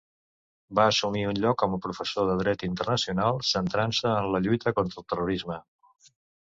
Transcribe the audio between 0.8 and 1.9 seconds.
assumir un lloc com a